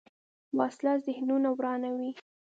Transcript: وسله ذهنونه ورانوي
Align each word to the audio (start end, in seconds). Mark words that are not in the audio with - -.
وسله 0.59 0.93
ذهنونه 1.05 1.47
ورانوي 1.57 2.09